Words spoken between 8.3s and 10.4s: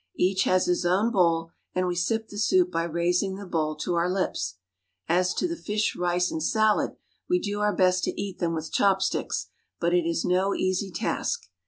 them with chopsticks, but it is